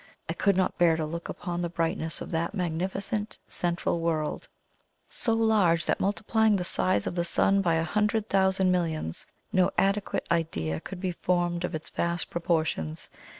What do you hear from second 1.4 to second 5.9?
the brightness of that magnificent central World so large